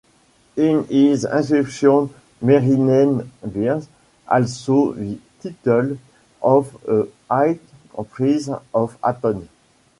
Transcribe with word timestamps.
In 0.57 0.85
his 0.85 1.25
inscriptions 1.25 2.09
Meryneith 2.41 3.27
bears 3.45 3.87
also 4.27 4.93
the 4.93 5.19
title 5.43 5.99
of 6.41 6.75
a 6.87 7.05
high 7.31 7.59
priest 8.09 8.49
of 8.73 8.97
Aton. 9.03 9.47